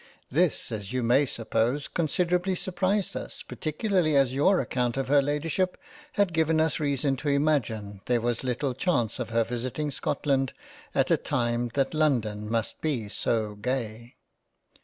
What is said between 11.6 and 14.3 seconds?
that London must be so gay.